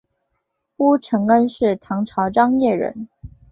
[0.77, 3.07] 乌承恩是唐朝张掖人。